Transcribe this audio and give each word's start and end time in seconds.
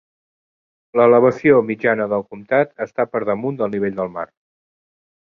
L'elevació 0.99 1.59
mitjana 1.69 2.09
del 2.15 2.25
comtat 2.33 2.75
està 2.89 3.09
per 3.13 3.25
damunt 3.33 3.63
del 3.63 3.75
nivell 3.79 3.99
del 4.03 4.15
mar. 4.19 4.29